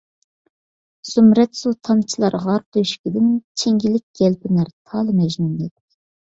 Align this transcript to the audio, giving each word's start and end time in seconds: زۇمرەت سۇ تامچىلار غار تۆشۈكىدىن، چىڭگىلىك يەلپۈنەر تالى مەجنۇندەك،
زۇمرەت 1.09 1.59
سۇ 1.59 1.73
تامچىلار 1.89 2.37
غار 2.45 2.63
تۆشۈكىدىن، 2.77 3.29
چىڭگىلىك 3.65 4.23
يەلپۈنەر 4.25 4.73
تالى 4.73 5.17
مەجنۇندەك، 5.21 5.73